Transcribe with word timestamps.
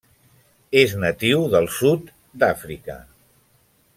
És 0.79 0.95
natiu 1.03 1.43
del 1.57 1.69
sud 1.77 2.09
d'Àfrica. 2.43 2.99